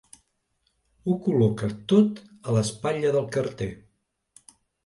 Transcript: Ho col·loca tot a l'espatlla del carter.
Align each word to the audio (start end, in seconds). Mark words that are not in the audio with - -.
Ho 1.09 1.17
col·loca 1.25 1.69
tot 1.93 2.23
a 2.49 2.57
l'espatlla 2.57 3.15
del 3.19 3.29
carter. 3.37 3.71